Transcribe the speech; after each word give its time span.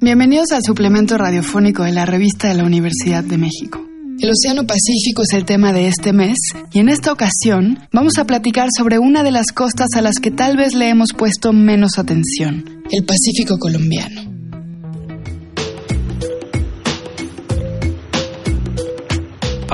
Bienvenidos 0.00 0.52
al 0.52 0.62
suplemento 0.62 1.16
radiofónico 1.16 1.84
de 1.84 1.92
la 1.92 2.04
revista 2.04 2.48
de 2.48 2.54
la 2.54 2.64
Universidad 2.64 3.24
de 3.24 3.38
México. 3.38 3.80
El 4.20 4.30
Océano 4.30 4.66
Pacífico 4.66 5.22
es 5.22 5.32
el 5.32 5.44
tema 5.44 5.72
de 5.72 5.88
este 5.88 6.12
mes 6.12 6.36
y 6.72 6.80
en 6.80 6.88
esta 6.88 7.12
ocasión 7.12 7.78
vamos 7.92 8.18
a 8.18 8.24
platicar 8.24 8.68
sobre 8.76 8.98
una 8.98 9.22
de 9.22 9.30
las 9.30 9.52
costas 9.52 9.88
a 9.96 10.02
las 10.02 10.16
que 10.20 10.30
tal 10.30 10.56
vez 10.56 10.74
le 10.74 10.90
hemos 10.90 11.12
puesto 11.16 11.52
menos 11.52 11.98
atención, 11.98 12.82
el 12.90 13.04
Pacífico 13.04 13.58
colombiano. 13.58 14.21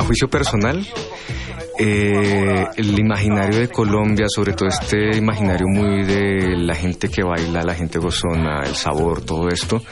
Juicio 0.08 0.28
personal, 0.28 0.86
eh, 1.78 2.64
el 2.76 2.98
imaginario 2.98 3.60
de 3.60 3.68
Colombia, 3.68 4.24
sobre 4.26 4.54
todo 4.54 4.70
este 4.70 5.18
imaginario 5.18 5.66
muy 5.68 6.02
de 6.02 6.56
la 6.56 6.74
gente 6.74 7.10
que 7.10 7.22
baila, 7.22 7.62
la 7.62 7.74
gente 7.74 7.98
gozona, 7.98 8.62
el 8.64 8.74
sabor, 8.74 9.20
todo 9.20 9.48
esto, 9.48 9.82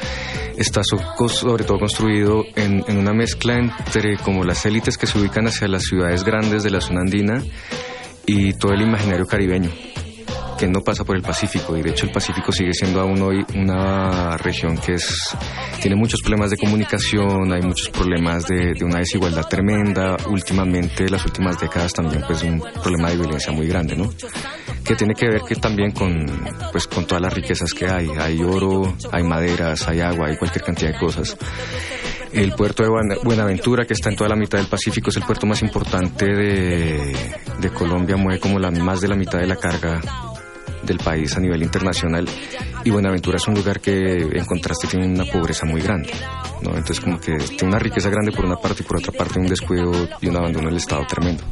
está 0.57 0.81
sobre 0.83 1.65
todo 1.65 1.79
construido 1.79 2.45
en, 2.57 2.83
en 2.89 2.97
una 2.97 3.13
mezcla 3.13 3.59
entre 3.59 4.17
como 4.17 4.43
las 4.43 4.65
élites 4.65 4.97
que 4.97 5.07
se 5.07 5.19
ubican 5.19 5.47
hacia 5.49 5.69
las 5.69 5.83
ciudades 5.83 6.25
grandes 6.25 6.63
de 6.63 6.71
la 6.71 6.81
zona 6.81 7.03
andina 7.03 7.45
y 8.25 8.55
todo 8.55 8.73
el 8.73 8.81
imaginario 8.81 9.27
caribeño 9.27 9.71
que 10.57 10.67
no 10.67 10.81
pasa 10.81 11.05
por 11.05 11.17
el 11.17 11.23
Pacífico 11.23 11.77
y 11.77 11.83
de 11.83 11.91
hecho 11.91 12.07
el 12.07 12.13
Pacífico 12.13 12.51
sigue 12.51 12.73
siendo 12.73 13.01
aún 13.01 13.21
hoy 13.21 13.45
una 13.55 14.37
región 14.39 14.77
que 14.79 14.95
es 14.95 15.37
tiene 15.81 15.97
muchos 15.97 16.21
problemas 16.23 16.51
de 16.51 16.57
comunicación, 16.57 17.53
hay 17.53 17.63
muchos 17.63 17.91
problemas 17.91 18.47
de, 18.47 18.73
una 18.83 18.99
desigualdad 18.99 19.47
tremenda, 19.47 20.17
últimamente 20.29 21.09
las 21.09 21.25
últimas 21.25 21.61
décadas 21.61 21.93
también 21.93 22.23
pues 22.27 22.43
un 22.43 22.61
problema 22.83 23.11
de 23.11 23.17
violencia 23.17 23.53
muy 23.53 23.67
grande, 23.67 23.97
¿no? 23.97 24.11
Que 24.85 24.95
tiene 24.95 25.15
que 25.15 25.29
ver 25.29 25.43
que 25.43 25.57
también 25.57 25.93
con 25.93 26.27
pues 26.73 26.87
con 26.87 27.07
todas 27.07 27.23
las 27.23 27.35
riquezas 27.35 27.73
que 27.73 27.87
hay, 27.87 28.09
hay 28.19 28.43
oro, 28.43 28.97
hay 29.13 29.23
maderas, 29.23 29.87
hay 29.89 30.01
agua, 30.01 30.29
hay 30.29 30.37
cualquier 30.37 30.65
cantidad 30.65 30.93
de 30.93 30.99
cosas. 30.99 31.37
El 32.33 32.53
puerto 32.53 32.83
de 32.83 32.91
Buenaventura, 33.25 33.87
que 33.87 33.95
está 33.95 34.11
en 34.11 34.17
toda 34.17 34.29
la 34.29 34.37
mitad 34.37 34.59
del 34.59 34.67
Pacífico, 34.67 35.11
es 35.11 35.17
el 35.17 35.23
puerto 35.23 35.47
más 35.47 35.63
importante 35.63 36.27
de, 36.27 37.17
de 37.61 37.71
Colombia, 37.71 38.17
mueve 38.17 38.41
como 38.41 38.59
la, 38.59 38.71
más 38.71 39.01
de 39.01 39.09
la 39.09 39.17
mitad 39.17 39.39
de 39.39 39.47
la 39.47 39.57
carga 39.57 40.01
del 40.87 40.99
país 40.99 41.37
a 41.37 41.41
nivel 41.41 41.63
internacional 41.63 42.27
y 42.85 42.91
Buenaventura 42.91 43.37
es 43.37 43.49
un 43.49 43.55
lugar 43.55 43.81
que 43.81 43.93
en 43.93 44.45
contraste 44.45 44.87
tiene 44.87 45.07
una 45.07 45.25
pobreza 45.25 45.67
muy 45.67 45.81
grande. 45.81 46.11
¿no? 46.63 46.71
Entonces 46.71 47.01
como 47.01 47.19
que 47.19 47.37
tiene 47.37 47.69
una 47.69 47.79
riqueza 47.79 48.09
grande 48.09 48.33
por 48.33 48.45
una 48.45 48.57
parte 48.57 48.83
y 48.83 48.87
por 48.87 48.99
otra 48.99 49.13
parte 49.13 49.41
un 49.41 49.47
descuido 49.47 49.93
y 50.21 50.29
un 50.29 50.37
abandono 50.37 50.69
del 50.69 50.77
Estado 50.77 51.05
tremendo. 51.07 51.43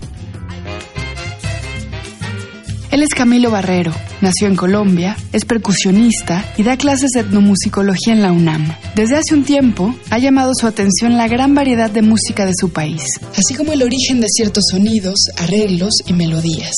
Él 2.95 3.03
es 3.03 3.09
Camilo 3.09 3.51
Barrero, 3.51 3.93
nació 4.21 4.47
en 4.47 4.55
Colombia, 4.55 5.17
es 5.33 5.45
percusionista 5.45 6.45
y 6.57 6.63
da 6.63 6.77
clases 6.77 7.11
de 7.11 7.23
etnomusicología 7.23 8.13
en 8.13 8.23
la 8.23 8.31
UNAM. 8.31 8.73
Desde 8.95 9.17
hace 9.17 9.35
un 9.35 9.43
tiempo 9.43 9.93
ha 10.11 10.19
llamado 10.19 10.53
su 10.55 10.69
atención 10.69 11.17
la 11.17 11.27
gran 11.27 11.57
variedad 11.57 11.91
de 11.91 12.03
música 12.03 12.47
de 12.47 12.53
su 12.55 12.73
país, 12.73 13.03
así 13.37 13.57
como 13.57 13.73
el 13.73 13.83
origen 13.83 14.21
de 14.21 14.29
ciertos 14.29 14.67
sonidos, 14.71 15.19
arreglos 15.39 15.95
y 16.07 16.13
melodías 16.13 16.71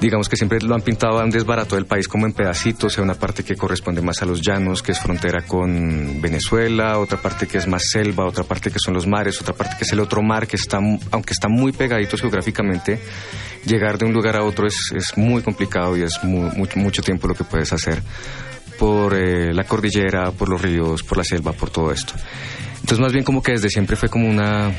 digamos 0.00 0.28
que 0.28 0.36
siempre 0.36 0.58
lo 0.62 0.74
han 0.74 0.80
pintado 0.80 1.22
un 1.22 1.30
desbarato 1.30 1.76
del 1.76 1.86
país 1.86 2.08
como 2.08 2.26
en 2.26 2.32
pedacitos, 2.32 2.94
sea 2.94 3.04
una 3.04 3.14
parte 3.14 3.44
que 3.44 3.54
corresponde 3.54 4.00
más 4.00 4.22
a 4.22 4.26
los 4.26 4.40
llanos, 4.40 4.82
que 4.82 4.92
es 4.92 4.98
frontera 4.98 5.42
con 5.46 6.20
Venezuela, 6.20 6.98
otra 6.98 7.20
parte 7.20 7.46
que 7.46 7.58
es 7.58 7.66
más 7.66 7.82
selva, 7.90 8.26
otra 8.26 8.44
parte 8.44 8.70
que 8.70 8.78
son 8.78 8.94
los 8.94 9.06
mares, 9.06 9.40
otra 9.40 9.54
parte 9.54 9.76
que 9.78 9.84
es 9.84 9.92
el 9.92 10.00
otro 10.00 10.22
mar, 10.22 10.46
que 10.46 10.56
está, 10.56 10.78
aunque 10.78 11.32
está 11.32 11.48
muy 11.48 11.72
pegadito 11.72 12.16
geográficamente, 12.16 12.98
llegar 13.64 13.98
de 13.98 14.06
un 14.06 14.12
lugar 14.12 14.36
a 14.36 14.44
otro 14.44 14.66
es, 14.66 14.92
es 14.94 15.16
muy 15.16 15.42
complicado 15.42 15.96
y 15.96 16.02
es 16.02 16.22
mucho, 16.22 16.78
mucho 16.78 17.02
tiempo 17.02 17.28
lo 17.28 17.34
que 17.34 17.44
puedes 17.44 17.72
hacer 17.72 18.02
por 18.78 19.14
eh, 19.14 19.52
la 19.52 19.64
cordillera, 19.64 20.30
por 20.30 20.48
los 20.48 20.62
ríos, 20.62 21.02
por 21.02 21.18
la 21.18 21.24
selva, 21.24 21.52
por 21.52 21.68
todo 21.68 21.92
esto. 21.92 22.14
Entonces 22.76 22.98
más 22.98 23.12
bien 23.12 23.24
como 23.24 23.42
que 23.42 23.52
desde 23.52 23.68
siempre 23.68 23.94
fue 23.94 24.08
como 24.08 24.26
una 24.26 24.72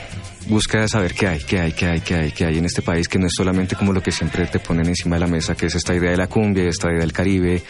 de 0.48 0.88
saber 0.88 1.14
qué 1.14 1.28
hay, 1.28 1.40
qué 1.40 1.60
hay, 1.60 1.72
qué 1.72 1.86
hay, 1.86 2.02
qué 2.02 2.16
hay, 2.16 2.32
qué 2.32 2.46
hay 2.46 2.58
en 2.58 2.66
este 2.66 2.82
país, 2.82 3.08
que 3.08 3.20
no 3.20 3.28
es 3.28 3.34
solamente 3.36 3.76
como 3.76 3.94
lo 3.94 4.02
que 4.02 4.12
siempre 4.12 4.46
te 4.48 4.60
ponen 4.60 4.88
encima 4.88 5.16
de 5.16 5.22
la 5.22 5.28
mesa, 5.28 5.56
que 5.56 5.68
es 5.68 5.76
esta 5.76 5.96
idea 5.96 6.12
de 6.12 6.18
la 6.18 6.28
cumbia, 6.28 6.68
esta 6.68 6.90
idea 6.90 7.02
del 7.02 7.14
Caribe, 7.14 7.62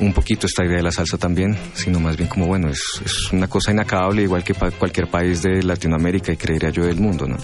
un 0.00 0.12
poquito 0.12 0.46
esta 0.46 0.64
idea 0.64 0.76
de 0.76 0.82
la 0.82 0.92
salsa 0.92 1.18
también, 1.18 1.56
sino 1.74 2.00
más 2.00 2.16
bien 2.16 2.28
como, 2.28 2.46
bueno, 2.46 2.68
es, 2.68 2.80
es 3.04 3.32
una 3.32 3.48
cosa 3.48 3.72
inacabable, 3.72 4.22
igual 4.22 4.44
que 4.44 4.54
cualquier 4.54 5.08
país 5.08 5.42
de 5.42 5.62
Latinoamérica 5.62 6.32
y 6.32 6.36
creería 6.36 6.70
yo 6.70 6.84
del 6.84 7.00
mundo, 7.00 7.26
¿no? 7.26 7.36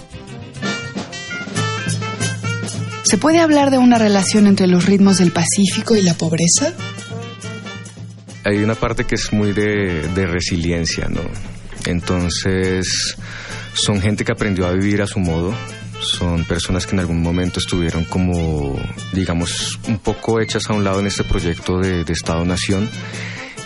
¿Se 3.03 3.17
puede 3.17 3.39
hablar 3.39 3.69
de 3.69 3.77
una 3.77 3.99
relación 3.99 4.47
entre 4.47 4.65
los 4.65 4.85
ritmos 4.85 5.19
del 5.19 5.31
Pacífico 5.31 5.95
y 5.95 6.01
la 6.01 6.15
pobreza? 6.15 6.73
Hay 8.43 8.57
una 8.57 8.75
parte 8.75 9.03
que 9.03 9.15
es 9.15 9.31
muy 9.31 9.53
de, 9.53 10.07
de 10.15 10.25
resiliencia, 10.25 11.07
¿no? 11.09 11.21
Entonces, 11.85 13.15
son 13.73 14.01
gente 14.01 14.23
que 14.23 14.31
aprendió 14.31 14.65
a 14.67 14.71
vivir 14.71 15.01
a 15.01 15.07
su 15.07 15.19
modo, 15.19 15.53
son 16.03 16.43
personas 16.45 16.85
que 16.85 16.93
en 16.93 16.99
algún 16.99 17.21
momento 17.21 17.59
estuvieron 17.59 18.03
como, 18.05 18.77
digamos, 19.13 19.79
un 19.87 19.99
poco 19.99 20.39
hechas 20.39 20.69
a 20.69 20.73
un 20.73 20.83
lado 20.83 20.99
en 20.99 21.07
este 21.07 21.23
proyecto 21.23 21.79
de, 21.79 22.03
Estado-Nación. 22.07 22.89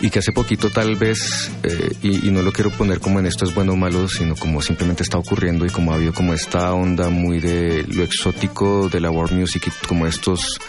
Y 0.00 0.10
que 0.10 0.20
hace 0.20 0.30
poquito 0.30 0.70
tal 0.70 0.94
vez, 0.94 1.50
eh, 1.64 1.90
y, 2.02 2.30
no 2.30 2.42
lo 2.42 2.52
quiero 2.52 2.70
poner 2.70 3.00
como 3.00 3.18
en 3.18 3.26
esto 3.26 3.44
es 3.44 3.52
bueno 3.52 3.72
o 3.72 3.76
malo, 3.76 4.08
sino 4.08 4.36
como 4.36 4.62
simplemente 4.62 5.02
está 5.02 5.18
ocurriendo 5.18 5.66
y 5.66 5.70
como 5.70 5.90
ha 5.90 5.96
habido 5.96 6.14
como 6.14 6.34
esta 6.34 6.72
onda 6.72 7.10
muy 7.10 7.40
de 7.40 7.82
lo 7.82 8.04
exótico 8.04 8.88
de 8.88 9.00
la 9.00 9.10
world 9.10 9.36
music 9.36 9.72
como 9.88 10.06
estos 10.06 10.60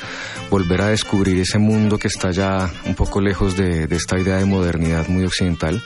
volver 0.49 0.81
a 0.81 0.87
descubrir 0.87 1.39
ese 1.39 1.59
mundo 1.59 1.99
que 1.99 2.07
está 2.07 2.31
ya 2.31 2.71
un 2.87 2.95
poco 2.95 3.21
lejos 3.21 3.55
de, 3.55 3.85
de 3.85 3.95
esta 3.95 4.17
idea 4.17 4.37
de 4.37 4.45
modernidad 4.45 5.07
muy 5.07 5.25
occidental 5.25 5.79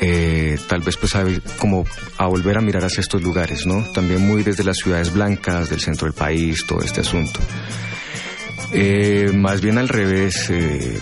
eh, 0.00 0.58
tal 0.68 0.80
vez 0.80 0.96
pues 0.96 1.14
a, 1.14 1.24
como 1.58 1.84
a 2.18 2.26
volver 2.26 2.58
a 2.58 2.60
mirar 2.60 2.84
hacia 2.84 3.00
estos 3.00 3.22
lugares, 3.22 3.66
¿no? 3.66 3.82
También 3.92 4.26
muy 4.26 4.42
desde 4.42 4.64
las 4.64 4.76
ciudades 4.76 5.12
blancas, 5.12 5.70
del 5.70 5.80
centro 5.80 6.06
del 6.06 6.14
país, 6.14 6.66
todo 6.66 6.80
este 6.80 7.00
asunto. 7.00 7.40
Eh, 8.72 9.32
más 9.34 9.60
bien 9.60 9.78
al 9.78 9.88
revés, 9.88 10.50
eh, 10.50 10.98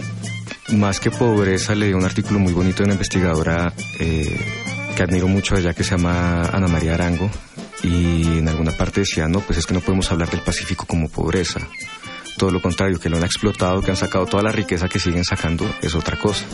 más 0.72 1.00
que 1.00 1.10
pobreza, 1.10 1.75
leí 1.75 1.93
un 1.93 2.04
artículo 2.04 2.38
muy 2.38 2.53
bonito 2.53 2.78
de 2.78 2.84
una 2.84 2.94
investigadora 2.94 3.72
que 3.99 5.03
admiro 5.03 5.27
mucho 5.27 5.56
allá 5.56 5.72
que 5.72 5.83
se 5.83 5.93
llama 5.93 6.43
Ana 6.53 6.69
María 6.69 6.94
Arango 6.94 7.28
y 7.83 8.38
en 8.38 8.49
alguna 8.49 8.72
parte 8.72 9.00
decía, 9.00 9.28
no, 9.28 9.41
pues 9.41 9.59
es 9.59 9.66
que 9.66 9.75
no 9.75 9.81
podemos 9.81 10.10
hablar 10.10 10.31
del 10.31 10.41
Pacífico 10.41 10.87
como 10.87 11.09
pobreza. 11.09 11.60
Todo 12.38 12.50
lo 12.50 12.60
contrario, 12.62 12.99
que 12.99 13.09
lo 13.09 13.16
han 13.16 13.25
explotado, 13.25 13.83
que 13.83 13.91
han 13.91 13.97
sacado 13.97 14.27
toda 14.27 14.43
la 14.43 14.53
riqueza 14.53 14.88
que 14.88 14.99
siguen 14.99 15.25
sacando, 15.25 15.71
es 15.83 15.94
otra 15.94 16.19
cosa. 16.19 16.44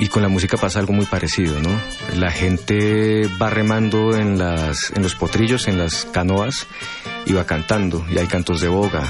Y 0.00 0.08
con 0.08 0.22
la 0.22 0.28
música 0.28 0.56
pasa 0.56 0.80
algo 0.80 0.92
muy 0.92 1.06
parecido, 1.06 1.60
¿no? 1.60 1.70
La 2.16 2.30
gente 2.30 3.28
va 3.40 3.48
remando 3.48 4.16
en, 4.16 4.38
las, 4.38 4.90
en 4.90 5.02
los 5.02 5.14
potrillos, 5.14 5.68
en 5.68 5.78
las 5.78 6.04
canoas, 6.06 6.66
y 7.26 7.32
va 7.32 7.44
cantando, 7.44 8.04
y 8.10 8.18
hay 8.18 8.26
cantos 8.26 8.60
de 8.60 8.68
boga, 8.68 9.04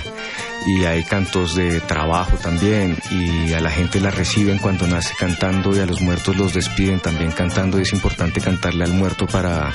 y 0.66 0.84
hay 0.84 1.02
cantos 1.04 1.54
de 1.54 1.80
trabajo 1.80 2.36
también, 2.36 2.98
y 3.10 3.52
a 3.54 3.60
la 3.60 3.70
gente 3.70 4.00
la 4.00 4.10
reciben 4.10 4.58
cuando 4.58 4.86
nace 4.86 5.14
cantando, 5.18 5.74
y 5.74 5.80
a 5.80 5.86
los 5.86 6.00
muertos 6.00 6.36
los 6.36 6.54
despiden 6.54 7.00
también 7.00 7.32
cantando, 7.32 7.78
y 7.78 7.82
es 7.82 7.92
importante 7.92 8.40
cantarle 8.40 8.84
al 8.84 8.92
muerto 8.92 9.26
para, 9.26 9.72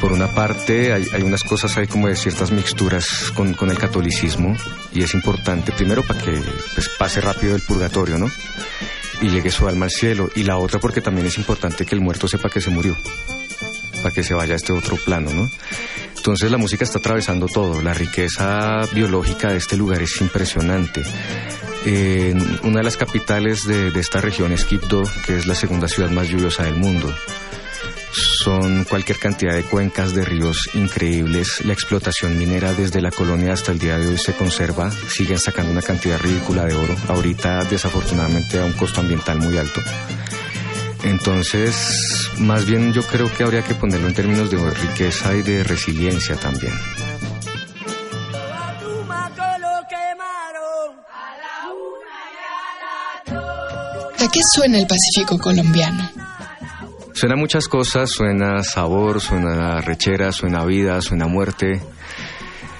por 0.00 0.12
una 0.12 0.28
parte, 0.28 0.92
hay, 0.92 1.04
hay 1.12 1.22
unas 1.22 1.44
cosas, 1.44 1.76
hay 1.76 1.86
como 1.86 2.08
de 2.08 2.16
ciertas 2.16 2.50
mixturas 2.50 3.32
con, 3.34 3.52
con 3.54 3.70
el 3.70 3.78
catolicismo, 3.78 4.56
y 4.92 5.02
es 5.02 5.14
importante, 5.14 5.72
primero 5.72 6.02
para 6.02 6.20
que 6.20 6.32
pues, 6.74 6.88
pase 6.98 7.20
rápido 7.20 7.54
el 7.54 7.62
purgatorio, 7.62 8.18
¿no? 8.18 8.28
Y 9.22 9.30
llegue 9.30 9.50
su 9.50 9.66
alma 9.66 9.86
al 9.86 9.90
cielo. 9.90 10.28
Y 10.34 10.42
la 10.42 10.58
otra 10.58 10.78
porque 10.78 11.00
también 11.00 11.26
es 11.26 11.38
importante 11.38 11.86
que 11.86 11.94
el 11.94 12.00
muerto 12.00 12.28
sepa 12.28 12.50
que 12.50 12.60
se 12.60 12.70
murió, 12.70 12.96
para 14.02 14.12
que 14.12 14.22
se 14.22 14.34
vaya 14.34 14.52
a 14.52 14.56
este 14.56 14.72
otro 14.72 14.96
plano, 14.96 15.32
¿no? 15.32 15.50
Entonces 16.16 16.50
la 16.50 16.58
música 16.58 16.84
está 16.84 16.98
atravesando 16.98 17.46
todo, 17.46 17.80
la 17.82 17.94
riqueza 17.94 18.82
biológica 18.92 19.50
de 19.50 19.56
este 19.56 19.76
lugar 19.76 20.02
es 20.02 20.20
impresionante. 20.20 21.02
una 22.62 22.78
de 22.78 22.82
las 22.84 22.96
capitales 22.96 23.66
de, 23.66 23.88
esta 23.98 24.20
región 24.20 24.52
es 24.52 24.64
Quibdó, 24.64 25.02
que 25.26 25.36
es 25.36 25.46
la 25.46 25.54
segunda 25.54 25.88
ciudad 25.88 26.10
más 26.10 26.28
lluviosa 26.28 26.64
del 26.64 26.76
mundo 26.76 27.12
son 28.12 28.84
cualquier 28.84 29.18
cantidad 29.18 29.54
de 29.54 29.62
cuencas 29.62 30.14
de 30.14 30.24
ríos 30.24 30.70
increíbles. 30.74 31.64
La 31.64 31.72
explotación 31.72 32.38
minera 32.38 32.72
desde 32.72 33.00
la 33.00 33.10
colonia 33.10 33.52
hasta 33.52 33.72
el 33.72 33.78
día 33.78 33.98
de 33.98 34.08
hoy 34.08 34.18
se 34.18 34.34
conserva, 34.34 34.90
siguen 34.90 35.38
sacando 35.38 35.72
una 35.72 35.82
cantidad 35.82 36.18
ridícula 36.18 36.64
de 36.64 36.74
oro, 36.74 36.94
ahorita 37.08 37.64
desafortunadamente 37.64 38.60
a 38.60 38.64
un 38.64 38.72
costo 38.72 39.00
ambiental 39.00 39.38
muy 39.38 39.56
alto. 39.56 39.80
Entonces, 41.04 42.30
más 42.38 42.64
bien 42.66 42.92
yo 42.92 43.02
creo 43.02 43.32
que 43.32 43.42
habría 43.42 43.64
que 43.64 43.74
ponerlo 43.74 44.06
en 44.06 44.14
términos 44.14 44.50
de 44.50 44.70
riqueza 44.70 45.34
y 45.34 45.42
de 45.42 45.64
resiliencia 45.64 46.36
también. 46.36 46.72
¿A 54.18 54.28
qué 54.32 54.40
suena 54.54 54.78
el 54.78 54.86
Pacífico 54.86 55.36
colombiano? 55.38 56.31
Suena 57.22 57.36
muchas 57.36 57.68
cosas, 57.68 58.10
suena 58.10 58.64
sabor, 58.64 59.20
suena 59.20 59.80
rechera, 59.80 60.32
suena 60.32 60.64
vida, 60.64 61.00
suena 61.00 61.28
muerte. 61.28 61.80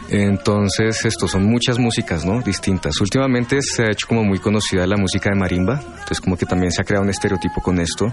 Entonces, 0.09 1.05
esto 1.05 1.29
son 1.29 1.44
muchas 1.44 1.79
músicas, 1.79 2.25
¿no? 2.25 2.43
Distintas. 2.43 3.00
Últimamente 3.00 3.62
se 3.62 3.85
ha 3.85 3.93
hecho 3.93 4.09
como 4.09 4.25
muy 4.25 4.41
conocida 4.41 4.85
la 4.85 4.97
música 4.97 5.31
de 5.31 5.37
marimba, 5.37 5.75
entonces 5.81 6.21
como 6.21 6.37
que 6.37 6.44
también 6.44 6.73
se 6.73 6.83
ha 6.83 6.85
creado 6.85 7.05
un 7.05 7.11
estereotipo 7.11 7.61
con 7.62 7.79
esto. 7.79 8.12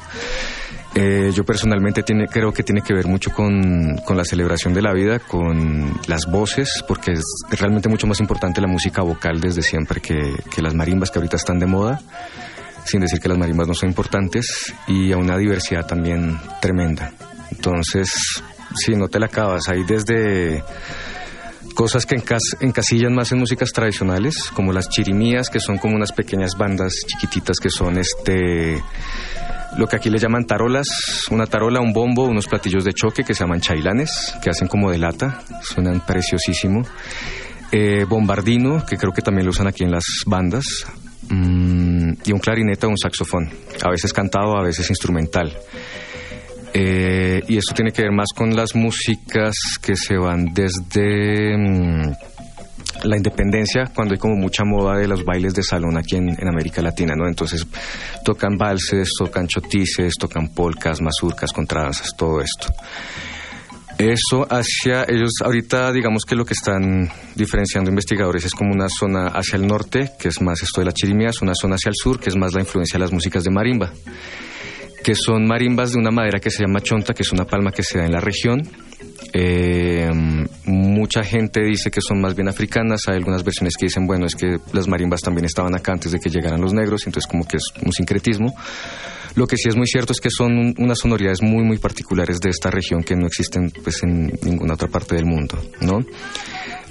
Eh, 0.94 1.31
yo 1.34 1.44
personalmente 1.44 2.04
creo 2.04 2.54
que 2.54 2.62
tiene 2.62 2.84
que 2.84 2.94
ver 2.94 3.08
mucho 3.08 3.31
con, 3.31 3.96
la 4.16 4.24
celebración 4.24 4.76
de 4.76 4.84
la 4.84 4.94
vida, 4.94 5.18
con 5.18 6.00
las 6.06 6.28
voces, 6.28 6.84
porque 6.88 7.14
es 7.14 7.24
realmente 7.50 7.90
mucho 7.90 8.06
más 8.06 8.20
importante 8.20 8.62
la 8.62 8.68
música 8.68 9.02
vocal 9.02 9.42
desde 9.42 9.64
siempre 9.64 10.00
que 10.00 10.62
las 10.62 10.76
marimbas 10.76 11.10
que 11.10 11.18
ahorita 11.18 11.38
están 11.38 11.58
de 11.58 11.66
moda, 11.66 12.00
sin 12.90 13.02
decir 13.02 13.20
que 13.20 13.30
las 13.30 13.38
marimbas 13.38 13.68
no 13.68 13.74
son 13.74 13.90
importantes, 13.90 14.74
y 14.88 15.12
a 15.12 15.18
una 15.18 15.38
diversidad 15.38 15.86
también 15.86 16.38
tremenda. 16.62 17.12
Entonces, 17.52 18.12
si 18.76 18.96
no 18.96 19.08
te 19.08 19.20
la 19.20 19.28
acabas, 19.28 19.68
hay 19.70 19.84
desde 19.84 20.64
cosas 21.76 22.06
que 22.06 22.16
encasillan 22.60 23.14
más 23.14 23.32
en 23.32 23.40
músicas 23.40 23.72
tradicionales, 23.72 24.50
como 24.54 24.74
las 24.74 24.90
chirimías, 24.90 25.50
que 25.50 25.60
son 25.60 25.78
como 25.78 25.96
unas 25.96 26.12
pequeñas 26.12 26.58
bandas 26.58 26.94
chiquititas 27.08 27.58
que 27.58 27.70
son 27.70 27.98
este 27.98 28.84
lo 29.78 29.88
que 29.88 29.98
aquí 29.98 30.10
le 30.10 30.18
llaman 30.18 30.46
tarolas, 30.46 30.88
una 31.30 31.46
tarola, 31.46 31.80
un 31.80 31.94
bombo, 31.94 32.26
unos 32.26 32.48
platillos 32.48 32.84
de 32.84 32.94
choque 32.94 33.24
que 33.24 33.34
se 33.34 33.44
llaman 33.44 33.62
chailanes, 33.62 34.34
que 34.44 34.50
hacen 34.50 34.68
como 34.68 34.92
de 34.92 34.98
lata, 34.98 35.42
suenan 35.62 36.02
preciosísimo. 36.06 36.82
Eh, 37.72 38.04
bombardino, 38.10 38.84
que 38.84 38.98
creo 38.98 39.14
que 39.14 39.22
también 39.22 39.46
lo 39.46 39.52
usan 39.52 39.68
aquí 39.68 39.84
en 39.84 39.92
las 39.92 40.04
bandas, 40.26 40.66
mm, 41.30 42.14
y 42.26 42.31
un 42.31 42.40
clarinete 42.40 42.86
o 42.86 42.90
un 42.90 42.98
saxofón, 42.98 43.50
a 43.84 43.90
veces 43.90 44.14
cantado, 44.14 44.58
a 44.58 44.64
veces 44.64 44.90
instrumental. 44.90 45.56
Eh, 46.74 47.42
y 47.48 47.58
esto 47.58 47.74
tiene 47.74 47.92
que 47.92 48.04
ver 48.04 48.12
más 48.12 48.28
con 48.36 48.56
las 48.56 48.76
músicas 48.76 49.56
que 49.81 49.96
se 49.96 50.18
van 50.18 50.54
desde 50.54 51.58
mm, 51.58 52.12
la 53.04 53.18
independencia, 53.18 53.86
cuando 53.94 54.14
hay 54.14 54.20
como 54.20 54.36
mucha 54.36 54.64
moda 54.66 54.98
de 54.98 55.08
los 55.08 55.24
bailes 55.24 55.54
de 55.54 55.64
salón 55.64 55.98
aquí 55.98 56.16
en, 56.16 56.48
América 56.48 56.81
Latina, 56.81 57.14
¿no? 57.16 57.28
Entonces 57.28 57.66
tocan 58.24 58.58
valses, 58.58 59.10
tocan 59.18 59.48
chotices, 59.48 60.14
tocan 60.20 60.50
polcas, 60.50 61.02
mazurcas, 61.02 61.52
contradanzas, 61.52 62.16
todo 62.16 62.42
esto. 62.42 62.68
Eso 64.00 64.48
hacia 64.50 65.04
ellos, 65.10 65.34
ahorita 65.44 65.92
digamos 65.92 66.24
que 66.24 66.36
lo 66.36 66.46
que 66.46 66.54
están 66.54 67.10
diferenciando 67.36 67.90
investigadores 67.90 68.46
es 68.46 68.54
como 68.54 68.72
una 68.72 68.88
zona 68.88 69.28
hacia 69.28 69.57
el 69.57 69.68
norte, 69.68 70.12
que 70.18 70.30
es 70.30 70.42
más 70.42 70.63
esto 70.63 70.80
de 70.80 70.86
la 70.86 70.94
chirimía, 70.94 71.31
una 71.42 71.54
zona 71.54 71.75
hacia 71.75 71.90
el 71.90 71.96
sur, 71.96 72.18
que 72.18 72.30
es 72.30 72.38
más 72.38 72.54
la 72.54 72.62
influencia 72.62 72.98
de 72.98 73.04
las 73.04 73.12
músicas 73.12 73.44
de 73.44 73.51
marimba 73.51 73.92
que 75.04 75.16
son 75.16 75.48
marimbas 75.48 75.92
de 75.92 75.98
una 75.98 76.12
madera 76.12 76.40
que 76.40 76.51
se 76.51 76.63
llama 76.63 76.81
chonta, 76.81 77.13
que 77.13 77.24
es 77.24 77.31
una 77.31 77.46
palma 77.46 77.72
que 77.72 77.84
se 77.84 77.98
da 77.98 78.06
en 78.06 78.12
la 78.12 78.19
región. 78.19 78.62
Eh, 79.34 80.10
mucha 81.10 81.24
gente 81.24 81.64
dice 81.64 81.90
que 81.90 82.02
son 82.02 82.22
más 82.22 82.36
bien 82.36 82.50
africanas, 82.50 83.02
hay 83.08 83.16
algunas 83.16 83.44
versiones 83.44 83.74
que 83.76 83.88
dicen, 83.88 84.06
bueno, 84.06 84.28
es 84.28 84.36
que 84.36 84.58
las 84.74 84.88
marimbas 84.88 85.22
también 85.22 85.44
estaban 85.44 85.74
acá 85.74 85.92
antes 85.92 86.12
de 86.12 86.20
que 86.20 86.30
llegaran 86.30 86.62
los 86.62 86.72
negros, 86.72 87.02
entonces 87.08 87.28
como 87.28 87.48
que 87.48 87.58
es 87.58 87.64
un 87.84 87.92
sincretismo. 87.92 88.54
Lo 89.34 89.48
que 89.48 89.58
sí 89.58 89.70
es 89.70 89.76
muy 89.76 89.88
cierto 89.88 90.14
es 90.14 90.20
que 90.20 90.30
son 90.30 90.76
unas 90.78 91.00
sonoridades 91.00 91.42
muy, 91.42 91.64
muy 91.64 91.80
particulares 91.80 92.40
de 92.40 92.52
esta 92.52 92.70
región 92.70 93.02
que 93.02 93.16
no 93.16 93.26
existen 93.26 93.72
pues 93.84 94.04
en 94.04 94.28
ninguna 94.44 94.76
otra 94.76 94.88
parte 94.88 95.16
del 95.16 95.26
mundo, 95.26 95.60
¿no? 95.82 95.98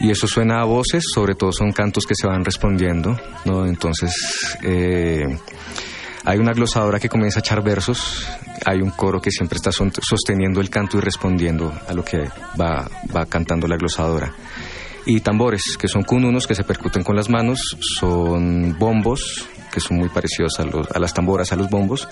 Y 0.00 0.11
eso 0.11 0.26
suena 0.26 0.62
a 0.62 0.64
voces, 0.64 1.05
sobre 1.14 1.37
todo 1.37 1.53
son 1.53 1.71
cantos 1.71 2.05
que 2.05 2.17
se 2.17 2.26
van 2.26 2.44
respondiendo, 2.44 3.17
¿no? 3.44 3.67
Entonces, 3.67 4.12
eh, 4.64 5.26
hay 6.28 6.38
una 6.38 6.52
glosadora 6.52 7.00
que 7.00 7.08
comienza 7.08 7.38
a 7.38 7.40
echar 7.40 7.62
versos, 7.62 8.28
hay 8.66 8.82
un 8.82 8.90
coro 8.90 9.19
que 9.19 9.30
siempre 9.30 9.56
está 9.56 9.70
sosteniendo 9.72 10.60
el 10.60 10.69
canto 10.69 10.98
y 10.98 11.00
respondiendo 11.00 11.72
a 11.88 11.94
lo 11.94 12.04
que 12.04 12.19
va, 12.60 12.86
va 13.16 13.25
cantando 13.25 13.66
la 13.66 13.78
glosadora. 13.78 14.34
Y 15.06 15.20
tambores, 15.20 15.78
que 15.78 15.88
son 15.88 16.02
cununos 16.02 16.46
que 16.46 16.54
se 16.54 16.64
percuten 16.64 17.02
con 17.02 17.16
las 17.16 17.30
manos, 17.30 17.78
son 17.98 18.76
bombos, 18.78 19.48
que 19.72 19.80
son 19.80 19.96
muy 19.96 20.10
parecidos 20.10 20.60
a, 20.60 20.64
a 20.94 20.98
las 20.98 21.14
tamboras, 21.14 21.50
a 21.52 21.56
los 21.56 21.70
bombos, 21.70 22.06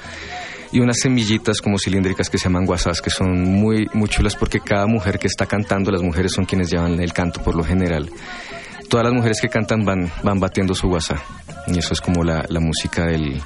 y 0.73 0.81
unas 0.81 0.99
semillitas 0.99 1.61
como 1.61 1.79
cilíndricas 1.79 2.31
que 2.31 2.39
se 2.39 2.45
llaman 2.45 2.65
guasas, 2.65 3.03
que 3.03 3.11
son 3.11 3.43
muy, 3.43 3.87
muy 3.93 4.09
chulas 4.09 4.35
porque 4.35 4.61
cada 4.61 4.87
mujer 4.87 5.19
que 5.19 5.27
está 5.27 5.45
cantando, 5.45 5.91
las 5.91 6.01
mujeres 6.01 6.33
son 6.33 6.47
quienes 6.47 6.71
llevan 6.71 7.03
el 7.03 7.13
canto 7.13 7.43
por 7.43 7.55
lo 7.55 7.65
general. 7.65 8.11
Todas 8.89 9.05
las 9.05 9.13
mujeres 9.13 9.43
que 9.43 9.49
cantan 9.49 9.85
van, 9.85 10.11
van 10.23 10.41
batiendo 10.41 10.75
su 10.75 10.89
guasa. 10.89 11.23
Y 11.67 11.79
eso 11.79 11.93
es 11.93 12.01
como 12.01 12.25
la, 12.25 12.47
la 12.49 12.61
música 12.61 13.05
del, 13.05 13.43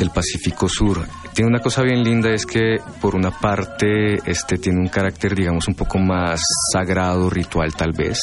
del 0.00 0.10
Pacífico 0.10 0.68
Sur. 0.68 1.06
Tiene 1.34 1.50
una 1.50 1.60
cosa 1.60 1.82
bien 1.82 2.02
linda, 2.02 2.30
es 2.30 2.46
que 2.46 2.78
por 3.00 3.14
una 3.14 3.30
parte 3.30 4.16
este 4.24 4.58
tiene 4.58 4.80
un 4.80 4.88
carácter, 4.88 5.34
digamos, 5.34 5.68
un 5.68 5.74
poco 5.74 5.98
más 5.98 6.40
sagrado, 6.72 7.30
ritual 7.30 7.74
tal 7.74 7.92
vez. 7.92 8.18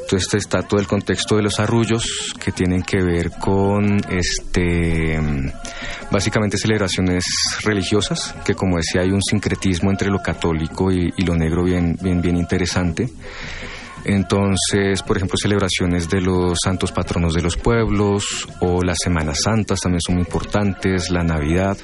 Entonces 0.00 0.34
está 0.34 0.62
todo 0.62 0.80
el 0.80 0.86
contexto 0.86 1.36
de 1.36 1.42
los 1.42 1.60
arrullos 1.60 2.34
que 2.42 2.52
tienen 2.52 2.82
que 2.82 3.02
ver 3.02 3.30
con 3.30 4.00
este 4.10 5.20
básicamente 6.10 6.58
celebraciones 6.58 7.24
religiosas, 7.62 8.34
que 8.44 8.54
como 8.54 8.76
decía 8.76 9.02
hay 9.02 9.10
un 9.10 9.22
sincretismo 9.22 9.90
entre 9.90 10.10
lo 10.10 10.20
católico 10.20 10.90
y, 10.90 11.12
y 11.16 11.24
lo 11.24 11.36
negro 11.36 11.64
bien, 11.64 11.96
bien, 12.00 12.20
bien 12.20 12.36
interesante. 12.36 13.08
Entonces, 14.04 15.02
por 15.02 15.16
ejemplo, 15.16 15.36
celebraciones 15.40 16.08
de 16.10 16.20
los 16.20 16.58
santos 16.62 16.92
patronos 16.92 17.32
de 17.32 17.42
los 17.42 17.56
pueblos 17.56 18.46
o 18.60 18.82
las 18.82 18.98
Semanas 19.02 19.40
Santas 19.42 19.80
también 19.80 20.00
son 20.00 20.16
muy 20.16 20.24
importantes, 20.24 21.10
la 21.10 21.22
Navidad, 21.22 21.76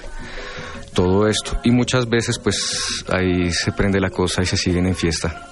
todo 0.92 1.26
esto. 1.26 1.58
Y 1.64 1.70
muchas 1.70 2.08
veces 2.08 2.38
pues 2.38 3.04
ahí 3.10 3.50
se 3.50 3.72
prende 3.72 4.00
la 4.00 4.10
cosa 4.10 4.42
y 4.42 4.46
se 4.46 4.58
siguen 4.58 4.86
en 4.86 4.94
fiesta. 4.94 5.46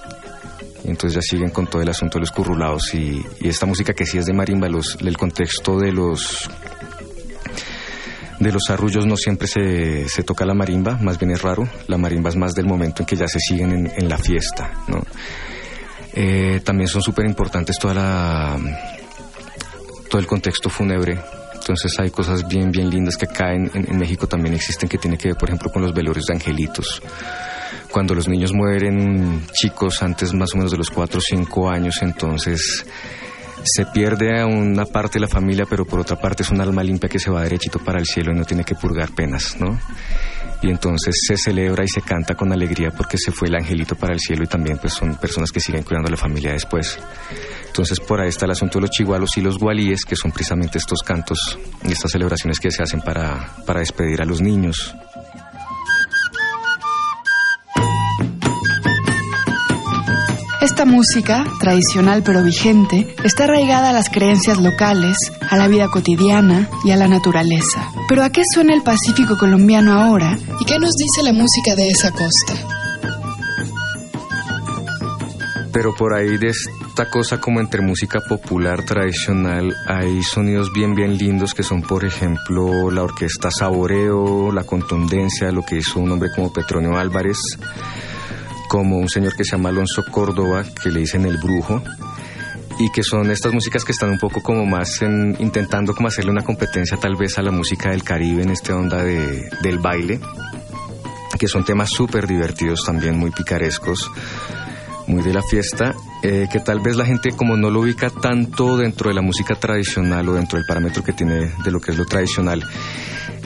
Y 0.83 0.89
entonces 0.89 1.15
ya 1.15 1.21
siguen 1.21 1.49
con 1.49 1.65
todo 1.65 1.81
el 1.81 1.89
asunto 1.89 2.19
de 2.19 2.21
los 2.21 2.31
currulados 2.31 2.93
y, 2.93 3.19
esta 3.41 3.65
música 3.65 3.93
que 3.93 4.05
sí 4.05 4.19
es 4.19 4.27
de 4.27 4.33
marimba, 4.33 4.69
los, 4.69 4.95
el 5.01 5.17
contexto 5.17 5.79
de 5.79 5.91
los 5.91 6.49
de 8.39 8.53
los 8.53 8.69
arrullos 8.69 9.05
no 9.05 9.17
siempre 9.17 9.49
se, 9.49 10.07
se, 10.07 10.23
toca 10.23 10.45
la 10.45 10.53
marimba, 10.53 10.97
más 11.01 11.19
bien 11.19 11.31
es 11.31 11.41
raro. 11.41 11.67
La 11.87 11.97
marimba 11.97 12.29
es 12.29 12.37
más 12.37 12.53
del 12.53 12.67
momento 12.67 13.01
en 13.01 13.05
que 13.05 13.17
ya 13.17 13.27
se 13.27 13.39
siguen 13.39 13.71
en, 13.71 13.91
en 13.97 14.07
la 14.07 14.17
fiesta, 14.17 14.71
¿no? 14.87 15.03
Eh, 16.13 16.61
también 16.63 16.87
son 16.87 17.01
súper 17.01 17.25
importantes 17.25 17.77
toda 17.77 17.93
la, 17.93 18.57
todo 20.09 20.19
el 20.19 20.27
contexto 20.27 20.69
fúnebre. 20.69 21.19
Entonces 21.53 21.99
hay 21.99 22.09
cosas 22.09 22.47
bien, 22.47 22.71
bien 22.71 22.89
lindas 22.89 23.15
que 23.15 23.25
acá 23.25 23.53
en, 23.53 23.97
México 23.97 24.27
también 24.27 24.55
existen 24.55 24.89
que 24.89 24.97
tiene 24.97 25.17
que 25.17 25.29
ver, 25.29 25.37
por 25.37 25.49
ejemplo, 25.49 25.71
con 25.71 25.83
los 25.83 25.93
velorios 25.93 26.25
de 26.25 26.33
angelitos. 26.33 27.01
Cuando 27.91 28.15
los 28.15 28.27
niños 28.27 28.53
mueren 28.53 29.45
chicos 29.53 30.01
antes 30.01 30.33
más 30.33 30.53
o 30.53 30.57
menos 30.57 30.71
de 30.71 30.77
los 30.77 30.89
4 30.89 31.19
o 31.19 31.21
5 31.21 31.69
años, 31.69 32.01
entonces 32.01 32.85
se 33.63 33.85
pierde 33.85 34.39
a 34.39 34.45
una 34.45 34.85
parte 34.85 35.15
de 35.15 35.21
la 35.21 35.27
familia, 35.27 35.65
pero 35.69 35.85
por 35.85 35.99
otra 35.99 36.17
parte 36.17 36.43
es 36.43 36.49
un 36.49 36.61
alma 36.61 36.83
limpia 36.83 37.09
que 37.09 37.19
se 37.19 37.31
va 37.31 37.43
derechito 37.43 37.79
para 37.79 37.99
el 37.99 38.05
cielo 38.05 38.31
y 38.31 38.35
no 38.35 38.45
tiene 38.45 38.63
que 38.63 38.75
purgar 38.75 39.11
penas, 39.11 39.57
¿no? 39.59 39.77
y 40.61 40.69
entonces 40.69 41.15
se 41.25 41.37
celebra 41.37 41.83
y 41.83 41.87
se 41.87 42.01
canta 42.01 42.35
con 42.35 42.51
alegría 42.51 42.89
porque 42.91 43.17
se 43.17 43.31
fue 43.31 43.47
el 43.47 43.55
angelito 43.55 43.95
para 43.95 44.13
el 44.13 44.19
cielo 44.19 44.43
y 44.43 44.47
también 44.47 44.77
pues 44.77 44.93
son 44.93 45.15
personas 45.15 45.51
que 45.51 45.59
siguen 45.59 45.83
cuidando 45.83 46.07
a 46.07 46.11
la 46.11 46.17
familia 46.17 46.51
después. 46.51 46.99
Entonces 47.67 47.99
por 47.99 48.19
ahí 48.19 48.29
está 48.29 48.45
el 48.45 48.51
asunto 48.51 48.77
de 48.77 48.83
los 48.83 48.91
chigualos 48.91 49.37
y 49.37 49.41
los 49.41 49.57
gualíes, 49.57 50.03
que 50.03 50.15
son 50.15 50.31
precisamente 50.31 50.77
estos 50.77 51.01
cantos 51.01 51.57
y 51.83 51.91
estas 51.91 52.11
celebraciones 52.11 52.59
que 52.59 52.71
se 52.71 52.83
hacen 52.83 53.01
para, 53.01 53.55
para 53.65 53.79
despedir 53.79 54.21
a 54.21 54.25
los 54.25 54.41
niños. 54.41 54.95
Esta 60.79 60.91
música, 60.91 61.43
tradicional 61.59 62.23
pero 62.23 62.41
vigente, 62.41 63.13
está 63.25 63.43
arraigada 63.43 63.89
a 63.89 63.91
las 63.91 64.09
creencias 64.09 64.61
locales, 64.61 65.17
a 65.49 65.57
la 65.57 65.67
vida 65.67 65.89
cotidiana 65.89 66.69
y 66.85 66.91
a 66.91 66.95
la 66.95 67.09
naturaleza. 67.09 67.91
Pero 68.07 68.23
¿a 68.23 68.29
qué 68.29 68.43
suena 68.53 68.73
el 68.73 68.81
Pacífico 68.81 69.37
colombiano 69.37 69.91
ahora? 69.91 70.37
¿Y 70.57 70.63
qué 70.63 70.79
nos 70.79 70.93
dice 70.93 71.21
la 71.21 71.33
música 71.33 71.75
de 71.75 71.89
esa 71.89 72.11
costa? 72.13 72.53
Pero 75.73 75.93
por 75.95 76.13
ahí 76.13 76.37
de 76.37 76.47
esta 76.47 77.09
cosa 77.09 77.41
como 77.41 77.59
entre 77.59 77.81
música 77.81 78.21
popular 78.21 78.85
tradicional 78.85 79.75
hay 79.85 80.23
sonidos 80.23 80.71
bien 80.71 80.95
bien 80.95 81.17
lindos 81.17 81.53
que 81.53 81.63
son 81.63 81.81
por 81.81 82.05
ejemplo 82.05 82.89
la 82.89 83.03
orquesta 83.03 83.51
Saboreo, 83.51 84.53
la 84.53 84.63
contundencia, 84.63 85.51
lo 85.51 85.61
que 85.61 85.79
hizo 85.79 85.99
un 85.99 86.13
hombre 86.13 86.29
como 86.33 86.53
Petronio 86.53 86.97
Álvarez 86.97 87.37
como 88.69 88.97
un 88.97 89.09
señor 89.09 89.35
que 89.35 89.43
se 89.43 89.57
llama 89.57 89.69
Alonso 89.69 90.03
Córdoba, 90.09 90.63
que 90.81 90.91
le 90.91 91.01
dicen 91.01 91.25
el 91.25 91.37
brujo, 91.37 91.81
y 92.77 92.89
que 92.91 93.03
son 93.03 93.29
estas 93.31 93.51
músicas 93.51 93.83
que 93.83 93.91
están 93.91 94.11
un 94.11 94.19
poco 94.19 94.41
como 94.41 94.65
más 94.65 95.01
en, 95.01 95.35
intentando 95.39 95.93
como 95.93 96.07
hacerle 96.07 96.31
una 96.31 96.43
competencia 96.43 96.95
tal 96.95 97.17
vez 97.17 97.37
a 97.37 97.41
la 97.41 97.51
música 97.51 97.89
del 97.89 98.03
Caribe 98.03 98.43
en 98.43 98.51
esta 98.51 98.75
onda 98.75 99.03
de, 99.03 99.49
del 99.61 99.79
baile, 99.79 100.21
que 101.37 101.47
son 101.47 101.65
temas 101.65 101.89
súper 101.89 102.27
divertidos 102.27 102.85
también, 102.85 103.17
muy 103.17 103.31
picarescos, 103.31 104.09
muy 105.09 105.23
de 105.23 105.33
la 105.33 105.41
fiesta, 105.41 105.95
eh, 106.21 106.47
que 106.51 106.59
tal 106.59 106.79
vez 106.79 106.95
la 106.95 107.05
gente 107.05 107.31
como 107.31 107.57
no 107.57 107.69
lo 107.69 107.81
ubica 107.81 108.09
tanto 108.09 108.77
dentro 108.77 109.09
de 109.09 109.15
la 109.15 109.21
música 109.21 109.55
tradicional 109.55 110.29
o 110.29 110.33
dentro 110.33 110.57
del 110.57 110.65
parámetro 110.65 111.03
que 111.03 111.13
tiene 111.13 111.51
de 111.63 111.71
lo 111.71 111.81
que 111.81 111.91
es 111.91 111.97
lo 111.97 112.05
tradicional, 112.05 112.63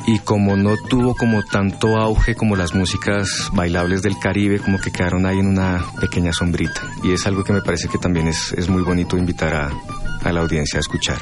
y 0.05 0.19
como 0.19 0.57
no 0.57 0.75
tuvo 0.89 1.15
como 1.15 1.43
tanto 1.43 1.97
auge 1.97 2.35
como 2.35 2.57
las 2.57 2.75
músicas 2.75 3.49
bailables 3.53 4.01
del 4.01 4.19
Caribe, 4.19 4.59
como 4.59 4.77
que 4.77 4.91
quedaron 4.91 5.25
ahí 5.25 5.39
en 5.39 5.47
una 5.47 5.85
pequeña 6.01 6.33
sombrita. 6.33 6.81
Y 7.03 7.13
es 7.13 7.25
algo 7.25 7.43
que 7.43 7.53
me 7.53 7.61
parece 7.61 7.87
que 7.87 7.97
también 7.97 8.27
es, 8.27 8.51
es 8.53 8.67
muy 8.67 8.83
bonito 8.83 9.17
invitar 9.17 9.53
a, 9.53 9.71
a 10.21 10.31
la 10.33 10.41
audiencia 10.41 10.77
a 10.77 10.81
escuchar. 10.81 11.19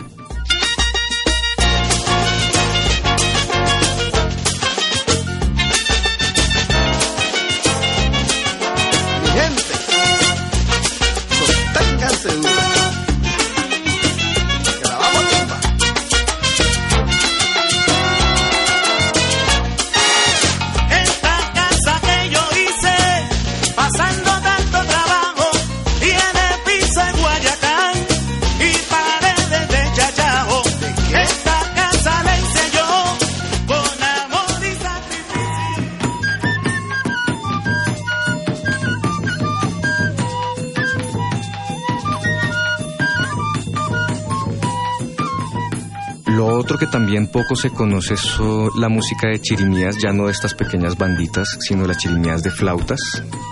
Que 46.64 46.88
también 46.88 47.28
poco 47.28 47.56
se 47.56 47.72
conoce 47.72 48.14
es 48.14 48.38
la 48.76 48.88
música 48.88 49.28
de 49.28 49.42
chirimías, 49.42 49.98
ya 49.98 50.14
no 50.14 50.26
de 50.26 50.32
estas 50.32 50.54
pequeñas 50.54 50.98
banditas, 50.98 51.58
sino 51.60 51.88
las 51.88 51.98
chirimías 51.98 52.44
de 52.44 52.52
flautas, 52.52 53.00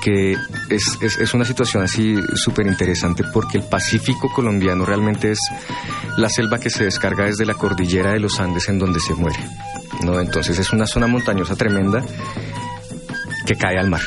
que 0.04 0.34
es, 0.70 0.98
es, 1.02 1.34
una 1.34 1.44
situación 1.44 1.84
así 1.84 2.16
súper 2.36 2.68
interesante 2.68 3.24
porque 3.34 3.58
el 3.58 3.64
Pacífico 3.64 4.32
colombiano 4.34 4.86
realmente 4.86 5.32
es 5.32 5.40
la 6.18 6.30
selva 6.30 6.60
que 6.60 6.70
se 6.70 6.84
descarga 6.84 7.26
desde 7.26 7.46
la 7.46 7.56
cordillera 7.56 8.12
de 8.12 8.20
los 8.20 8.40
Andes 8.40 8.70
en 8.70 8.80
donde 8.80 9.00
se 9.00 9.14
muere. 9.16 9.40
¿no? 10.04 10.20
Entonces 10.20 10.58
es 10.60 10.72
una 10.72 10.86
zona 10.86 11.08
montañosa 11.08 11.56
tremenda 11.56 12.04
que 13.46 13.56
cae 13.56 13.78
al 13.78 13.90
mar. 13.90 14.02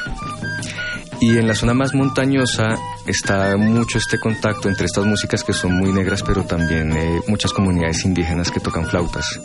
Y 1.20 1.38
en 1.38 1.46
la 1.46 1.54
zona 1.54 1.74
más 1.74 1.94
montañosa 1.94 2.76
está 3.06 3.56
mucho 3.56 3.98
este 3.98 4.18
contacto 4.18 4.68
entre 4.68 4.86
estas 4.86 5.04
músicas 5.04 5.42
que 5.44 5.52
son 5.52 5.72
muy 5.72 5.92
negras, 5.92 6.22
pero 6.22 6.44
también 6.44 6.92
eh, 6.92 7.20
muchas 7.26 7.52
comunidades 7.52 8.04
indígenas 8.04 8.50
que 8.50 8.60
tocan 8.60 8.86
flautas. 8.86 9.40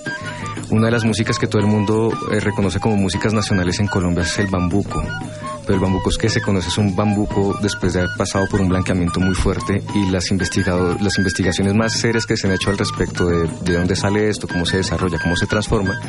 Una 0.70 0.88
de 0.88 0.92
las 0.92 1.06
músicas 1.06 1.40
que 1.40 1.48
todo 1.48 1.62
el 1.62 1.68
mundo 1.68 2.12
eh, 2.32 2.40
reconoce 2.40 2.80
como 2.80 2.98
músicas 2.98 3.34
nacionales 3.34 3.80
en 3.80 3.88
Colombia 3.88 4.24
es 4.24 4.38
el 4.40 4.48
bambuco. 4.48 5.02
Pero 5.62 5.76
el 5.76 5.80
bambuco 5.82 6.10
es 6.10 6.18
que 6.18 6.30
se 6.30 6.42
conoce 6.42 6.70
es 6.70 6.78
un 6.78 6.96
bambuco 6.96 7.58
después 7.62 7.94
de 7.94 8.00
haber 8.00 8.16
pasado 8.18 8.48
por 8.48 8.62
un 8.62 8.70
blanqueamiento 8.70 9.20
muy 9.20 9.36
fuerte 9.36 9.84
y 9.96 10.10
las, 10.10 10.32
las 10.32 11.18
investigaciones 11.18 11.74
más 11.74 11.94
serias 11.94 12.26
que 12.26 12.38
se 12.38 12.48
han 12.48 12.54
hecho 12.54 12.70
al 12.70 12.78
respecto 12.78 13.28
de, 13.28 13.50
de 13.62 13.74
dónde 13.74 13.96
sale 13.98 14.30
esto, 14.30 14.48
cómo 14.48 14.66
se 14.66 14.78
desarrolla, 14.78 15.20
cómo 15.20 15.36
se 15.36 15.46
transforma, 15.46 16.00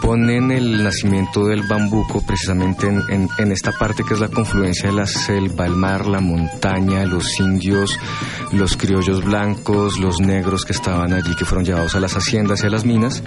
ponen 0.00 0.50
el 0.50 0.82
nacimiento 0.82 1.46
del 1.46 1.62
bambuco 1.62 2.22
precisamente 2.22 2.86
en, 2.86 3.28
en, 3.38 3.52
esta 3.52 3.72
parte 3.72 4.02
que 4.02 4.14
es 4.14 4.20
la 4.20 4.28
confluencia 4.28 4.90
de 4.90 4.96
la 4.96 5.06
selva, 5.06 5.66
el 5.66 5.76
mar, 5.76 6.06
la 6.06 6.20
montaña, 6.20 7.04
los 7.04 7.38
indios, 7.40 7.98
los 8.52 8.76
criollos 8.76 9.24
blancos, 9.24 9.98
los 9.98 10.20
negros 10.20 10.64
que 10.64 10.72
estaban 10.72 11.12
allí, 11.12 11.34
que 11.36 11.44
fueron 11.44 11.64
llevados 11.64 11.94
a 11.94 12.00
las 12.00 12.16
haciendas 12.16 12.62
y 12.62 12.66
a 12.66 12.70
las 12.70 12.84
minas. 12.84 13.22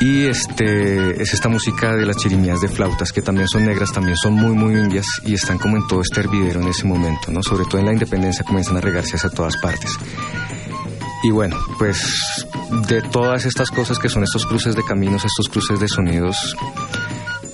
Y 0.00 0.26
este 0.26 1.20
es 1.20 1.34
esta 1.34 1.48
música 1.48 1.96
de 1.96 2.06
las 2.06 2.16
chirimías 2.16 2.60
de 2.60 2.68
flautas, 2.68 3.10
que 3.12 3.20
también 3.20 3.48
son 3.48 3.66
negras, 3.66 3.92
también 3.92 4.16
son 4.16 4.34
muy, 4.34 4.54
muy 4.54 4.74
indias 4.74 5.06
y 5.24 5.34
están 5.34 5.58
como 5.58 5.76
en 5.76 5.86
todo 5.88 6.02
este 6.02 6.20
hervidero 6.20 6.60
en 6.60 6.68
ese 6.68 6.86
momento, 6.86 7.32
¿no? 7.32 7.42
Sobre 7.42 7.64
todo 7.64 7.80
en 7.80 7.86
la 7.86 7.92
independencia 7.92 8.44
comienzan 8.44 8.76
a 8.76 8.80
regarse 8.80 9.16
hacia 9.16 9.30
todas 9.30 9.56
partes. 9.56 9.98
Y 11.22 11.30
bueno, 11.30 11.56
pues 11.78 12.46
de 12.88 13.02
todas 13.02 13.44
estas 13.44 13.70
cosas 13.70 13.98
que 13.98 14.08
son 14.08 14.22
estos 14.22 14.46
cruces 14.46 14.76
de 14.76 14.84
caminos, 14.84 15.24
estos 15.24 15.48
cruces 15.48 15.80
de 15.80 15.88
sonidos, 15.88 16.36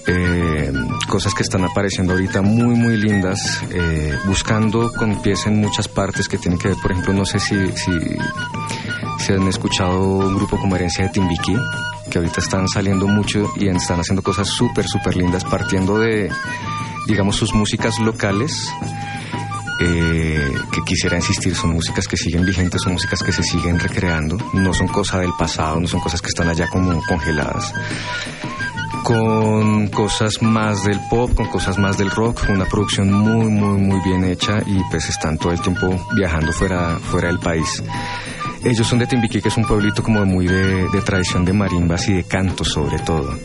eh, 0.06 0.72
cosas 1.08 1.32
que 1.34 1.42
están 1.42 1.64
apareciendo 1.64 2.12
ahorita 2.12 2.42
muy 2.42 2.74
muy 2.74 2.98
lindas, 2.98 3.62
eh, 3.70 4.18
buscando 4.26 4.92
con 4.92 5.22
pies 5.22 5.46
en 5.46 5.60
muchas 5.60 5.88
partes 5.88 6.28
que 6.28 6.36
tienen 6.36 6.58
que 6.58 6.68
ver, 6.68 6.76
por 6.82 6.92
ejemplo, 6.92 7.14
no 7.14 7.24
sé 7.24 7.38
si, 7.38 7.56
si, 7.72 7.92
si 9.18 9.32
han 9.32 9.48
escuchado 9.48 9.98
un 9.98 10.36
grupo 10.36 10.58
como 10.58 10.76
Herencia 10.76 11.04
de 11.06 11.10
Timbiquí, 11.10 11.56
que 12.10 12.18
ahorita 12.18 12.40
están 12.40 12.68
saliendo 12.68 13.06
mucho 13.06 13.50
y 13.56 13.68
están 13.68 14.00
haciendo 14.00 14.22
cosas 14.22 14.48
súper, 14.48 14.86
súper 14.86 15.16
lindas, 15.16 15.44
partiendo 15.44 15.98
de, 15.98 16.30
digamos, 17.06 17.36
sus 17.36 17.54
músicas 17.54 17.98
locales 17.98 18.70
eh, 19.80 20.52
que 20.72 20.80
quisiera 20.82 21.16
insistir, 21.16 21.54
son 21.54 21.70
músicas 21.70 22.06
que 22.06 22.16
siguen 22.16 22.44
vigentes, 22.44 22.82
son 22.82 22.92
músicas 22.92 23.22
que 23.22 23.32
se 23.32 23.42
siguen 23.42 23.78
recreando, 23.78 24.36
no 24.52 24.72
son 24.72 24.88
cosas 24.88 25.20
del 25.20 25.32
pasado, 25.38 25.80
no 25.80 25.88
son 25.88 26.00
cosas 26.00 26.20
que 26.20 26.28
están 26.28 26.48
allá 26.48 26.68
como 26.68 27.00
congeladas. 27.06 27.72
Con 29.02 29.88
cosas 29.88 30.40
más 30.40 30.84
del 30.84 30.98
pop, 31.10 31.34
con 31.34 31.46
cosas 31.48 31.76
más 31.78 31.98
del 31.98 32.10
rock, 32.10 32.42
una 32.48 32.64
producción 32.64 33.12
muy, 33.12 33.48
muy, 33.48 33.78
muy 33.78 34.00
bien 34.02 34.24
hecha 34.24 34.60
y 34.64 34.78
pues 34.90 35.08
están 35.10 35.36
todo 35.36 35.52
el 35.52 35.60
tiempo 35.60 35.98
viajando 36.16 36.52
fuera, 36.52 36.98
fuera 36.98 37.28
del 37.28 37.38
país. 37.38 37.82
Ellos 38.64 38.86
son 38.86 38.98
de 38.98 39.06
Timbiquí, 39.06 39.42
que 39.42 39.48
es 39.48 39.56
un 39.58 39.66
pueblito 39.66 40.02
como 40.02 40.24
muy 40.24 40.46
de, 40.46 40.88
tradición 41.04 41.44
de 41.44 41.52
marimbas 41.52 42.08
y 42.08 42.14
de 42.14 42.24
canto 42.24 42.64
sobre 42.64 42.98
todo. 42.98 43.38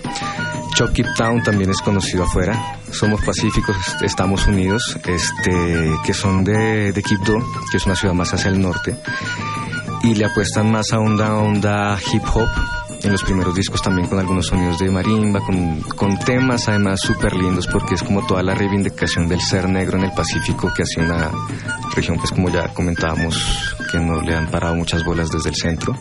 Chucky 0.76 1.04
Town 1.18 1.44
también 1.44 1.70
es 1.70 1.82
conocido 1.82 2.24
afuera. 2.24 2.78
Somos 2.90 3.22
pacíficos, 3.26 3.76
estamos 4.02 4.48
unidos, 4.48 4.98
este, 5.06 5.92
que 6.06 6.14
son 6.14 6.46
de, 6.46 6.94
de 6.94 7.04
Quibdó, 7.04 7.38
que 7.70 7.78
es 7.78 7.86
una 7.86 7.96
ciudad 7.96 8.14
más 8.14 8.34
hacia 8.34 8.50
el 8.50 8.62
norte. 8.62 8.96
Y 10.04 10.16
le 10.16 10.24
apuestan 10.24 10.72
más 10.72 10.94
a 10.94 11.00
onda, 11.00 11.36
onda 11.36 11.98
hip 12.14 12.24
hop, 12.34 12.48
en 13.02 13.12
los 13.12 13.24
primeros 13.24 13.56
discos 13.56 13.82
también 13.82 14.08
con 14.08 14.20
algunos 14.20 14.48
sonidos 14.48 14.80
de 14.80 14.90
marimba, 14.90 15.40
con, 15.46 15.82
con 15.82 16.18
temas 16.20 16.68
además 16.68 17.00
súper 17.02 17.34
lindos 17.34 17.68
porque 17.68 17.96
es 17.96 18.04
como 18.04 18.26
toda 18.26 18.44
la 18.44 18.54
reivindicación 18.56 19.28
del 19.28 19.42
ser 19.42 19.70
negro 19.70 19.98
en 19.98 20.06
el 20.06 20.12
Pacífico 20.12 20.72
que 20.76 20.84
hace 20.84 21.02
una 21.02 21.32
región 21.96 22.18
pues 22.18 22.32
como 22.32 22.50
ya 22.50 22.74
comentábamos 22.74 23.76
que 23.92 24.00
no 24.00 24.22
le 24.22 24.36
han 24.36 24.48
parado 24.52 24.76
muchas 24.76 25.04
bolas 25.04 25.30
desde 25.32 25.50
el 25.50 25.56
centro. 25.56 25.98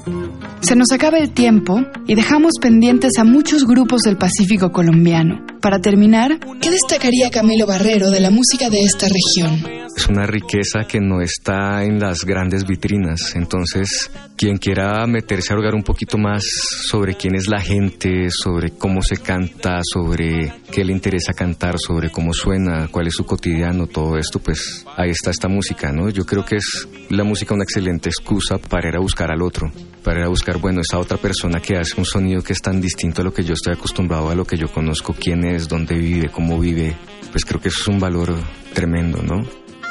Se 0.60 0.76
nos 0.76 0.90
acaba 0.92 1.18
el 1.18 1.30
tiempo 1.30 1.80
y 2.06 2.14
dejamos 2.14 2.54
pendientes 2.60 3.12
a 3.18 3.24
muchos 3.24 3.64
grupos 3.66 4.02
del 4.02 4.16
Pacífico 4.16 4.70
colombiano. 4.70 5.44
Para 5.60 5.80
terminar, 5.80 6.38
¿qué 6.60 6.70
destacaría 6.70 7.30
Camilo 7.30 7.66
Barrero 7.66 8.10
de 8.10 8.20
la 8.20 8.30
música 8.30 8.70
de 8.70 8.82
esta 8.82 9.06
región? 9.06 9.78
es 9.98 10.06
una 10.06 10.26
riqueza 10.26 10.84
que 10.86 11.00
no 11.00 11.20
está 11.20 11.82
en 11.82 11.98
las 11.98 12.24
grandes 12.24 12.64
vitrinas. 12.64 13.34
Entonces, 13.34 14.08
quien 14.36 14.56
quiera 14.56 15.04
meterse 15.08 15.52
a 15.52 15.56
rogar 15.56 15.74
un 15.74 15.82
poquito 15.82 16.16
más 16.16 16.44
sobre 16.88 17.16
quién 17.16 17.34
es 17.34 17.48
la 17.48 17.60
gente, 17.60 18.30
sobre 18.30 18.70
cómo 18.70 19.02
se 19.02 19.16
canta, 19.16 19.80
sobre 19.82 20.52
qué 20.70 20.84
le 20.84 20.92
interesa 20.92 21.32
cantar, 21.32 21.74
sobre 21.84 22.10
cómo 22.10 22.32
suena, 22.32 22.86
cuál 22.92 23.08
es 23.08 23.14
su 23.14 23.26
cotidiano, 23.26 23.88
todo 23.88 24.16
esto, 24.16 24.38
pues 24.38 24.86
ahí 24.96 25.10
está 25.10 25.30
esta 25.30 25.48
música, 25.48 25.90
¿no? 25.90 26.10
Yo 26.10 26.24
creo 26.24 26.44
que 26.44 26.56
es 26.56 26.86
la 27.08 27.24
música 27.24 27.54
una 27.54 27.64
excelente 27.64 28.08
excusa 28.08 28.58
para 28.58 28.88
ir 28.88 28.96
a 28.96 29.00
buscar 29.00 29.32
al 29.32 29.42
otro, 29.42 29.72
para 30.04 30.20
ir 30.20 30.26
a 30.26 30.28
buscar, 30.28 30.58
bueno, 30.58 30.80
esa 30.80 31.00
otra 31.00 31.16
persona 31.16 31.60
que 31.60 31.76
hace 31.76 31.98
un 31.98 32.04
sonido 32.04 32.42
que 32.42 32.52
es 32.52 32.62
tan 32.62 32.80
distinto 32.80 33.22
a 33.22 33.24
lo 33.24 33.32
que 33.32 33.42
yo 33.42 33.54
estoy 33.54 33.74
acostumbrado, 33.74 34.30
a 34.30 34.36
lo 34.36 34.44
que 34.44 34.56
yo 34.56 34.68
conozco, 34.68 35.12
quién 35.12 35.44
es, 35.44 35.47
dónde 35.68 35.96
vive, 35.96 36.28
cómo 36.28 36.58
vive, 36.58 36.94
pues 37.30 37.44
creo 37.44 37.60
que 37.60 37.68
eso 37.68 37.82
es 37.82 37.88
un 37.88 38.00
valor 38.00 38.34
tremendo, 38.74 39.22
¿no? 39.22 39.44